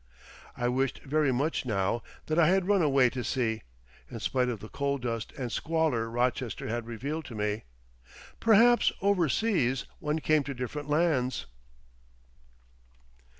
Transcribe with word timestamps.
I 0.57 0.67
wished 0.67 1.03
very 1.03 1.31
much 1.31 1.63
now 1.63 2.01
that 2.25 2.39
I 2.39 2.47
had 2.47 2.67
run 2.67 2.81
away 2.81 3.07
to 3.11 3.23
sea, 3.23 3.61
in 4.09 4.19
spite 4.19 4.49
of 4.49 4.59
the 4.59 4.67
coal 4.67 4.97
dust 4.97 5.31
and 5.33 5.51
squalour 5.51 6.09
Rochester 6.09 6.67
had 6.67 6.87
revealed 6.87 7.25
to 7.25 7.35
me. 7.35 7.65
Perhaps 8.39 8.91
over 9.03 9.29
seas 9.29 9.85
one 9.99 10.17
came 10.17 10.43
to 10.45 10.55
different 10.55 10.89
lands. 10.89 11.45